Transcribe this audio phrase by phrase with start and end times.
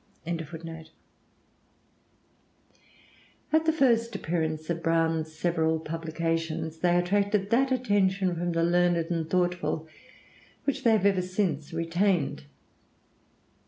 [0.25, 0.95] "]At
[3.65, 9.29] the first appearance of Browne's several publications, they attracted that attention from the learned and
[9.29, 9.87] thoughtful
[10.63, 12.45] which they have ever since retained.